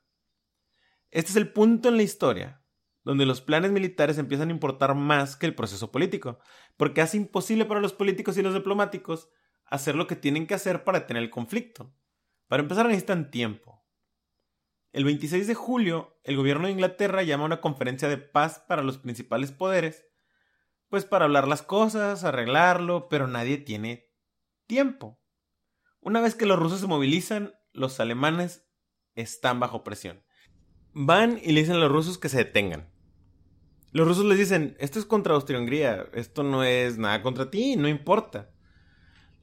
[1.10, 2.62] Este es el punto en la historia
[3.08, 6.40] donde los planes militares empiezan a importar más que el proceso político,
[6.76, 9.30] porque hace imposible para los políticos y los diplomáticos
[9.64, 11.94] hacer lo que tienen que hacer para tener el conflicto.
[12.48, 13.82] Para empezar necesitan tiempo.
[14.92, 18.82] El 26 de julio, el gobierno de Inglaterra llama a una conferencia de paz para
[18.82, 20.06] los principales poderes,
[20.90, 24.10] pues para hablar las cosas, arreglarlo, pero nadie tiene
[24.66, 25.18] tiempo.
[26.00, 28.68] Una vez que los rusos se movilizan, los alemanes
[29.14, 30.27] están bajo presión.
[31.00, 32.88] Van y le dicen a los rusos que se detengan.
[33.92, 37.86] Los rusos les dicen, esto es contra Austria-Hungría, esto no es nada contra ti, no
[37.86, 38.50] importa.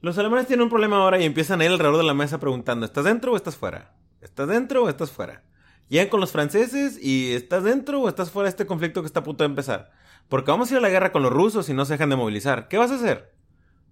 [0.02, 2.84] Los alemanes tienen un problema ahora y empiezan a ir alrededor de la mesa preguntando,
[2.84, 3.96] ¿estás dentro o estás fuera?
[4.20, 5.44] ¿Estás dentro o estás fuera?
[5.88, 9.20] Llegan con los franceses y ¿estás dentro o estás fuera de este conflicto que está
[9.20, 9.92] a punto de empezar?
[10.28, 12.16] Porque vamos a ir a la guerra con los rusos y no se dejan de
[12.16, 12.68] movilizar.
[12.68, 13.32] ¿Qué vas a hacer?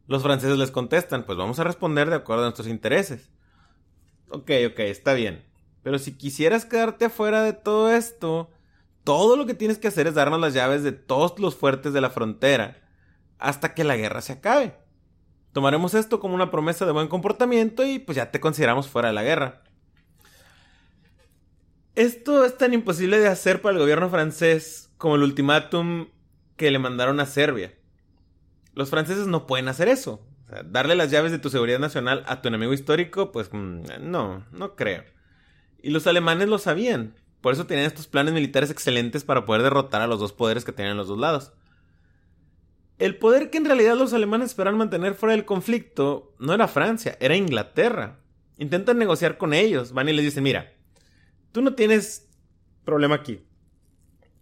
[0.07, 3.31] Los franceses les contestan, pues vamos a responder de acuerdo a nuestros intereses.
[4.29, 5.53] Ok, ok, está bien.
[5.85, 8.51] Pero si quisieras quedarte afuera de todo esto,
[9.05, 12.01] todo lo que tienes que hacer es darnos las llaves de todos los fuertes de
[12.01, 12.79] la frontera
[13.38, 14.75] hasta que la guerra se acabe.
[15.53, 19.14] Tomaremos esto como una promesa de buen comportamiento y pues ya te consideramos fuera de
[19.14, 19.62] la guerra.
[21.94, 26.09] Esto es tan imposible de hacer para el gobierno francés como el ultimátum
[26.57, 27.75] que le mandaron a Serbia.
[28.73, 30.27] Los franceses no pueden hacer eso.
[30.64, 34.77] darle las llaves de tu seguridad nacional a tu enemigo histórico, pues mm, no, no
[34.77, 35.13] creo.
[35.85, 37.14] Y los alemanes lo sabían.
[37.42, 40.73] Por eso tenían estos planes militares excelentes para poder derrotar a los dos poderes que
[40.73, 41.53] tenían los dos lados.
[42.99, 47.18] El poder que en realidad los alemanes esperan mantener fuera del conflicto no era Francia,
[47.20, 48.18] era Inglaterra.
[48.57, 50.73] Intentan negociar con ellos, van y les dicen, mira,
[51.53, 52.31] tú no tienes
[52.87, 53.44] problema aquí.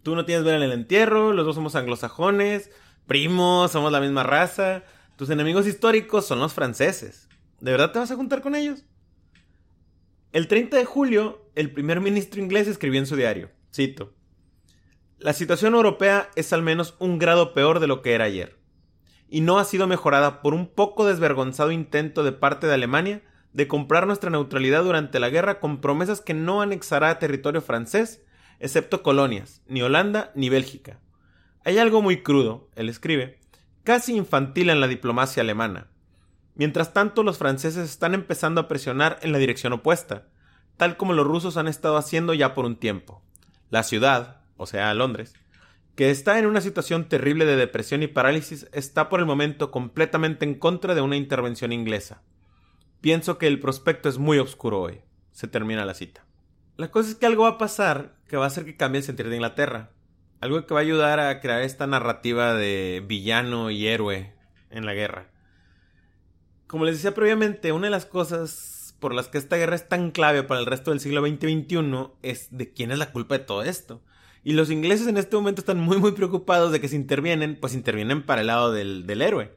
[0.01, 2.71] Tú no tienes ver en el entierro, los dos somos anglosajones,
[3.05, 4.85] primos, somos la misma raza.
[5.17, 7.27] Tus enemigos históricos son los franceses.
[7.59, 8.85] ¿De verdad te vas a juntar con ellos?
[10.33, 14.15] El 30 de julio, el primer ministro inglés escribió en su diario, cito,
[15.19, 18.57] La situación europea es al menos un grado peor de lo que era ayer,
[19.29, 23.21] y no ha sido mejorada por un poco desvergonzado intento de parte de Alemania
[23.53, 28.23] de comprar nuestra neutralidad durante la guerra con promesas que no anexará territorio francés,
[28.59, 30.99] excepto colonias, ni Holanda ni Bélgica.
[31.63, 33.39] Hay algo muy crudo, él escribe,
[33.83, 35.91] casi infantil en la diplomacia alemana,
[36.55, 40.27] Mientras tanto, los franceses están empezando a presionar en la dirección opuesta,
[40.77, 43.21] tal como los rusos han estado haciendo ya por un tiempo.
[43.69, 45.33] La ciudad, o sea, Londres,
[45.95, 50.45] que está en una situación terrible de depresión y parálisis, está por el momento completamente
[50.45, 52.21] en contra de una intervención inglesa.
[53.01, 55.01] Pienso que el prospecto es muy oscuro hoy.
[55.31, 56.25] Se termina la cita.
[56.77, 59.05] La cosa es que algo va a pasar que va a hacer que cambie el
[59.05, 59.91] sentido de Inglaterra.
[60.39, 64.33] Algo que va a ayudar a crear esta narrativa de villano y héroe
[64.69, 65.32] en la guerra.
[66.73, 70.09] Como les decía previamente, una de las cosas por las que esta guerra es tan
[70.09, 73.61] clave para el resto del siglo XX-XXI es de quién es la culpa de todo
[73.61, 74.01] esto.
[74.43, 77.75] Y los ingleses en este momento están muy muy preocupados de que si intervienen, pues
[77.75, 79.55] intervienen para el lado del, del héroe.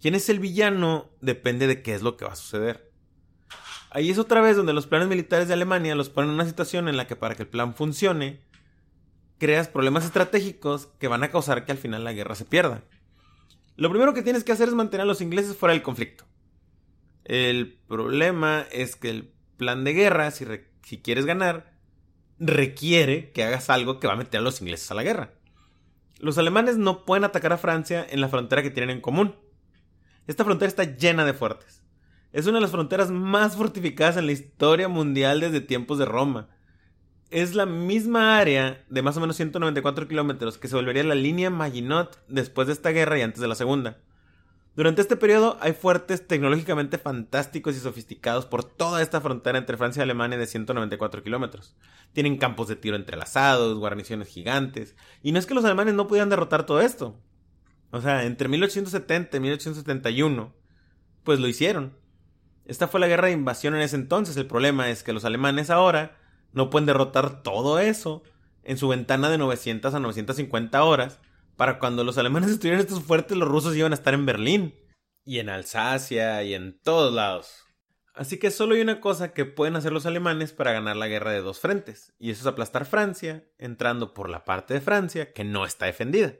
[0.00, 1.10] ¿Quién es el villano?
[1.20, 2.92] Depende de qué es lo que va a suceder.
[3.90, 6.86] Ahí es otra vez donde los planes militares de Alemania los ponen en una situación
[6.86, 8.38] en la que para que el plan funcione,
[9.38, 12.84] creas problemas estratégicos que van a causar que al final la guerra se pierda.
[13.74, 16.24] Lo primero que tienes que hacer es mantener a los ingleses fuera del conflicto.
[17.26, 20.46] El problema es que el plan de guerra, si,
[20.84, 21.72] si quieres ganar,
[22.38, 25.32] requiere que hagas algo que va a meter a los ingleses a la guerra.
[26.20, 29.34] Los alemanes no pueden atacar a Francia en la frontera que tienen en común.
[30.28, 31.82] Esta frontera está llena de fuertes.
[32.32, 36.48] Es una de las fronteras más fortificadas en la historia mundial desde tiempos de Roma.
[37.30, 41.50] Es la misma área de más o menos 194 kilómetros que se volvería la línea
[41.50, 43.98] Maginot después de esta guerra y antes de la segunda.
[44.76, 50.00] Durante este periodo hay fuertes tecnológicamente fantásticos y sofisticados por toda esta frontera entre Francia
[50.00, 51.74] y Alemania de 194 kilómetros.
[52.12, 54.94] Tienen campos de tiro entrelazados, guarniciones gigantes.
[55.22, 57.18] Y no es que los alemanes no pudieran derrotar todo esto.
[57.90, 60.54] O sea, entre 1870 y 1871,
[61.24, 61.96] pues lo hicieron.
[62.66, 64.36] Esta fue la guerra de invasión en ese entonces.
[64.36, 66.18] El problema es que los alemanes ahora
[66.52, 68.24] no pueden derrotar todo eso
[68.62, 71.18] en su ventana de 900 a 950 horas
[71.56, 74.74] para cuando los alemanes estuvieran estos fuertes, los rusos iban a estar en Berlín.
[75.24, 77.66] Y en Alsacia y en todos lados.
[78.16, 81.32] Así que solo hay una cosa que pueden hacer los alemanes para ganar la guerra
[81.32, 85.44] de dos frentes, y eso es aplastar Francia, entrando por la parte de Francia que
[85.44, 86.34] no está defendida.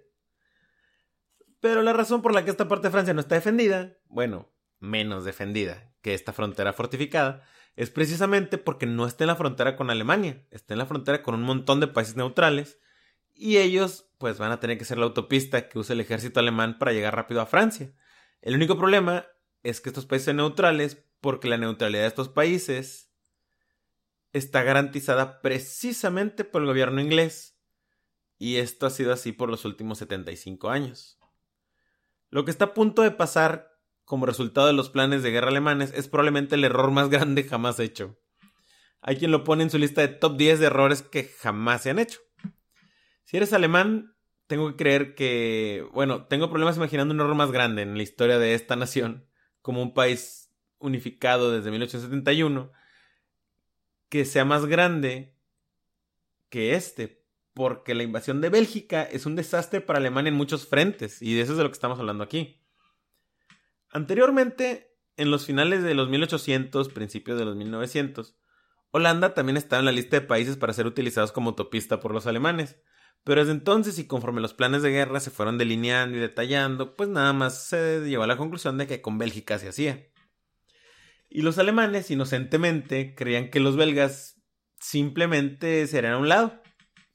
[1.61, 4.49] Pero la razón por la que esta parte de Francia no está defendida, bueno,
[4.79, 7.43] menos defendida que esta frontera fortificada,
[7.75, 11.35] es precisamente porque no está en la frontera con Alemania, está en la frontera con
[11.35, 12.79] un montón de países neutrales,
[13.35, 16.79] y ellos pues van a tener que ser la autopista que usa el ejército alemán
[16.79, 17.93] para llegar rápido a Francia.
[18.41, 19.27] El único problema
[19.63, 23.11] es que estos países son neutrales porque la neutralidad de estos países
[24.33, 27.59] está garantizada precisamente por el gobierno inglés.
[28.39, 31.19] Y esto ha sido así por los últimos 75 años.
[32.31, 33.73] Lo que está a punto de pasar
[34.05, 37.81] como resultado de los planes de guerra alemanes es probablemente el error más grande jamás
[37.81, 38.19] hecho.
[39.01, 41.91] Hay quien lo pone en su lista de top 10 de errores que jamás se
[41.91, 42.21] han hecho.
[43.27, 44.15] Si eres alemán,
[44.47, 48.39] tengo que creer que, bueno, tengo problemas imaginando un error más grande en la historia
[48.39, 49.27] de esta nación,
[49.63, 52.71] como un país unificado desde 1871,
[54.09, 55.35] que sea más grande
[56.51, 61.21] que este, porque la invasión de Bélgica es un desastre para Alemania en muchos frentes,
[61.21, 62.63] y de eso es de lo que estamos hablando aquí.
[63.91, 68.37] Anteriormente, en los finales de los 1800, principios de los 1900,
[68.93, 72.29] Holanda también estaba en la lista de países para ser utilizados como autopista por los
[72.29, 72.77] alemanes,
[73.27, 77.09] pero desde entonces y conforme los planes de guerra se fueron delineando y detallando, pues
[77.09, 80.07] nada más se llevó a la conclusión de que con Bélgica se hacía.
[81.29, 84.41] Y los alemanes, inocentemente, creían que los belgas
[84.79, 86.63] simplemente serían a un lado.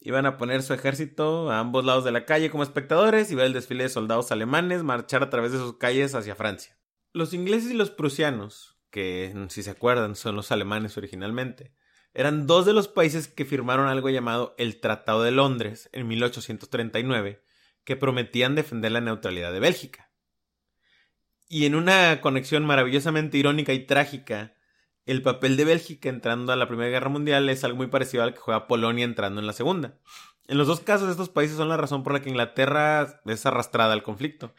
[0.01, 3.45] Iban a poner su ejército a ambos lados de la calle como espectadores y ver
[3.45, 6.77] el desfile de soldados alemanes marchar a través de sus calles hacia Francia.
[7.13, 11.73] Los ingleses y los prusianos, que si se acuerdan son los alemanes originalmente,
[12.13, 17.43] eran dos de los países que firmaron algo llamado el Tratado de Londres en 1839,
[17.83, 20.11] que prometían defender la neutralidad de Bélgica.
[21.47, 24.55] Y en una conexión maravillosamente irónica y trágica,
[25.05, 28.33] el papel de Bélgica entrando a la Primera Guerra Mundial es algo muy parecido al
[28.33, 29.99] que juega Polonia entrando en la Segunda.
[30.47, 33.93] En los dos casos, estos países son la razón por la que Inglaterra es arrastrada
[33.93, 34.53] al conflicto.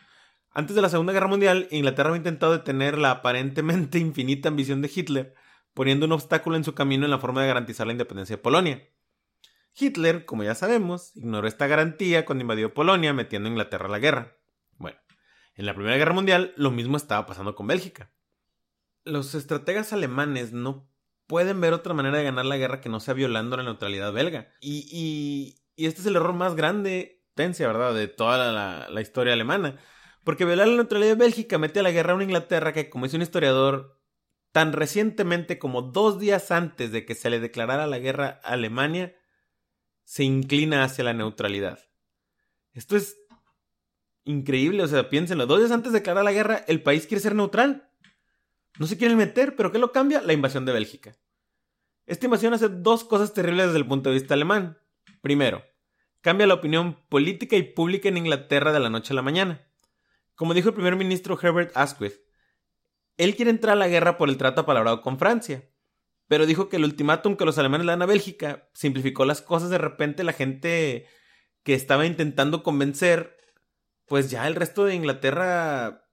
[0.50, 4.90] Antes de la Segunda Guerra Mundial, Inglaterra había intentado detener la aparentemente infinita ambición de
[4.94, 5.34] Hitler,
[5.74, 8.88] poniendo un obstáculo en su camino en la forma de garantizar la independencia de Polonia.
[9.74, 13.98] Hitler, como ya sabemos, ignoró esta garantía cuando invadió Polonia metiendo a Inglaterra a la
[13.98, 14.36] guerra.
[14.76, 14.98] Bueno,
[15.54, 18.12] en la Primera Guerra Mundial lo mismo estaba pasando con Bélgica.
[19.04, 20.88] Los estrategas alemanes no
[21.26, 24.52] pueden ver otra manera de ganar la guerra que no sea violando la neutralidad belga.
[24.60, 29.32] Y, y, y este es el error más grande, ¿verdad?, de toda la, la historia
[29.32, 29.78] alemana.
[30.24, 33.06] Porque violar la neutralidad de Bélgica mete a la guerra a una Inglaterra que, como
[33.06, 33.98] dice un historiador,
[34.52, 39.16] tan recientemente como dos días antes de que se le declarara la guerra a Alemania,
[40.04, 41.78] se inclina hacia la neutralidad.
[42.72, 43.16] Esto es
[44.24, 47.34] increíble, o sea, piénsenlo, dos días antes de declarar la guerra, el país quiere ser
[47.34, 47.88] neutral.
[48.78, 50.22] No se quieren meter, pero ¿qué lo cambia?
[50.22, 51.16] La invasión de Bélgica.
[52.06, 54.78] Esta invasión hace dos cosas terribles desde el punto de vista alemán.
[55.22, 55.64] Primero,
[56.20, 59.66] cambia la opinión política y pública en Inglaterra de la noche a la mañana.
[60.34, 62.14] Como dijo el primer ministro Herbert Asquith,
[63.16, 65.68] él quiere entrar a la guerra por el trato apalabrado con Francia,
[66.28, 69.70] pero dijo que el ultimátum que los alemanes le dan a Bélgica simplificó las cosas
[69.70, 71.06] de repente la gente
[71.62, 73.36] que estaba intentando convencer,
[74.06, 76.08] pues ya el resto de Inglaterra,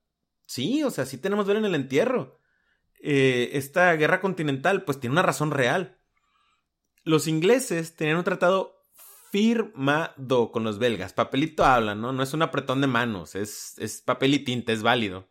[0.46, 2.38] sí, o sea, sí tenemos ver en el entierro.
[3.02, 5.98] Eh, esta guerra continental, pues tiene una razón real.
[7.02, 8.84] Los ingleses tenían un tratado
[9.32, 11.14] firmado con los belgas.
[11.14, 12.12] Papelito habla, ¿no?
[12.12, 15.29] No es un apretón de manos, es, es papel y tinta, es válido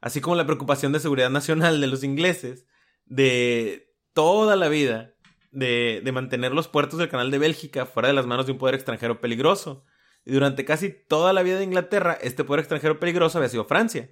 [0.00, 2.66] así como la preocupación de seguridad nacional de los ingleses,
[3.04, 5.14] de toda la vida,
[5.50, 8.58] de, de, mantener los puertos del Canal de Bélgica fuera de las manos de un
[8.58, 9.84] poder extranjero peligroso.
[10.24, 14.10] Y durante casi toda la vida de Inglaterra, este poder extranjero peligroso había sido Francia.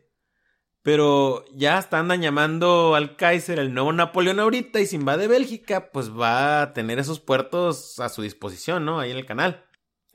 [0.83, 6.13] Pero ya están llamando al Kaiser el nuevo Napoleón ahorita y si invade Bélgica, pues
[6.13, 9.01] va a tener esos puertos a su disposición, ¿no?
[9.01, 9.66] Ahí en el canal.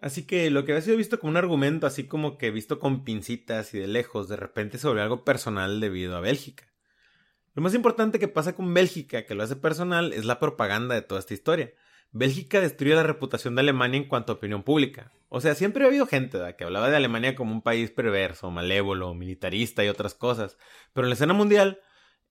[0.01, 3.03] Así que lo que había sido visto como un argumento así como que visto con
[3.03, 6.65] pincitas y de lejos, de repente sobre algo personal debido a Bélgica.
[7.53, 11.03] Lo más importante que pasa con Bélgica, que lo hace personal, es la propaganda de
[11.03, 11.71] toda esta historia.
[12.11, 15.11] Bélgica destruye la reputación de Alemania en cuanto a opinión pública.
[15.29, 19.13] O sea, siempre ha habido gente que hablaba de Alemania como un país perverso, malévolo,
[19.13, 20.57] militarista y otras cosas.
[20.93, 21.79] Pero en la escena mundial,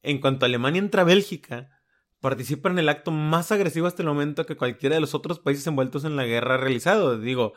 [0.03, 1.80] en cuanto Alemania entra a Bélgica,
[2.21, 5.67] participa en el acto más agresivo hasta el momento que cualquiera de los otros países
[5.67, 7.19] envueltos en la guerra ha realizado.
[7.19, 7.55] Digo,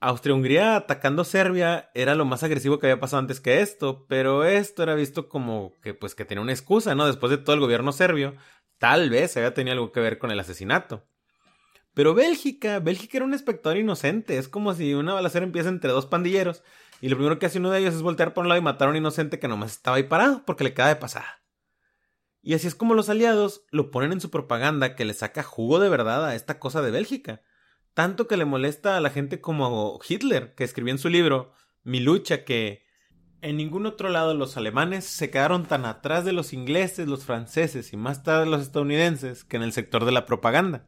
[0.00, 4.82] Austria-Hungría atacando Serbia era lo más agresivo que había pasado antes que esto, pero esto
[4.82, 7.06] era visto como que pues que tenía una excusa, ¿no?
[7.06, 8.36] Después de todo el gobierno serbio,
[8.78, 11.04] tal vez había tenido algo que ver con el asesinato.
[11.94, 14.38] Pero Bélgica, Bélgica era un espectador inocente.
[14.38, 16.62] Es como si una balacera empieza entre dos pandilleros
[17.00, 18.86] y lo primero que hace uno de ellos es voltear por un lado y matar
[18.86, 21.40] a un inocente que nomás estaba ahí parado porque le queda de pasada.
[22.48, 25.80] Y así es como los aliados lo ponen en su propaganda que le saca jugo
[25.80, 27.42] de verdad a esta cosa de Bélgica.
[27.92, 31.52] Tanto que le molesta a la gente como Hitler, que escribió en su libro
[31.84, 32.86] Mi lucha que
[33.42, 37.92] en ningún otro lado los alemanes se quedaron tan atrás de los ingleses, los franceses
[37.92, 40.86] y más tarde los estadounidenses que en el sector de la propaganda.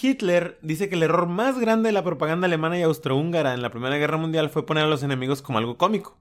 [0.00, 3.70] Hitler dice que el error más grande de la propaganda alemana y austrohúngara en la
[3.70, 6.18] Primera Guerra Mundial fue poner a los enemigos como algo cómico.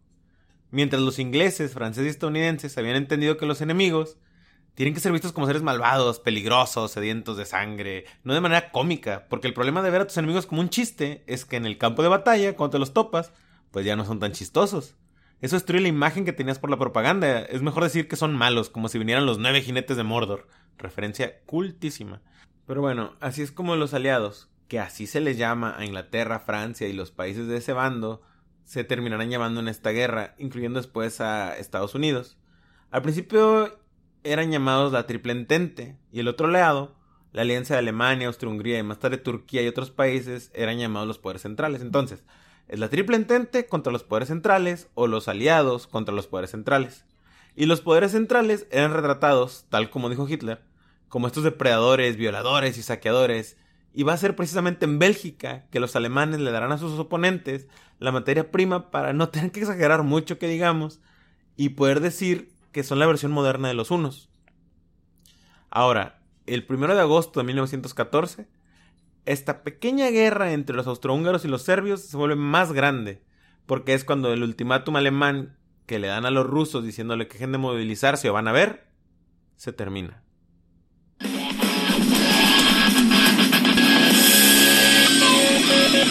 [0.71, 4.17] Mientras los ingleses, franceses y estadounidenses habían entendido que los enemigos
[4.77, 9.25] tienen que ser vistos como seres malvados, peligrosos, sedientos de sangre, no de manera cómica,
[9.27, 11.79] porque el problema de ver a tus enemigos como un chiste es que en el
[11.79, 13.31] campo de batalla, cuando te los topas,
[13.71, 14.95] pues ya no son tan chistosos.
[15.41, 17.41] Eso destruye la imagen que tenías por la propaganda.
[17.41, 20.47] Es mejor decir que son malos, como si vinieran los nueve jinetes de Mordor.
[20.77, 22.21] Referencia cultísima.
[22.65, 26.87] Pero bueno, así es como los aliados, que así se les llama a Inglaterra, Francia
[26.87, 28.21] y los países de ese bando,
[28.67, 32.37] se terminarán llamando en esta guerra, incluyendo después a Estados Unidos.
[32.91, 33.79] Al principio
[34.25, 36.93] eran llamados la Triple Entente, y el otro lado,
[37.31, 41.17] la alianza de Alemania, Austria-Hungría y más tarde Turquía y otros países eran llamados los
[41.17, 41.81] poderes centrales.
[41.81, 42.25] Entonces,
[42.67, 47.05] es la Triple Entente contra los poderes centrales o los aliados contra los poderes centrales.
[47.55, 50.61] Y los poderes centrales eran retratados, tal como dijo Hitler,
[51.07, 53.55] como estos depredadores, violadores y saqueadores,
[53.93, 57.67] y va a ser precisamente en Bélgica que los alemanes le darán a sus oponentes
[57.99, 61.01] la materia prima para no tener que exagerar mucho que digamos
[61.55, 64.29] y poder decir que son la versión moderna de los unos.
[65.69, 68.47] Ahora, el primero de agosto de 1914,
[69.25, 73.21] esta pequeña guerra entre los austrohúngaros y los serbios se vuelve más grande,
[73.65, 77.51] porque es cuando el ultimátum alemán que le dan a los rusos diciéndole que dejen
[77.51, 78.87] de movilizarse o van a ver,
[79.55, 80.23] se termina.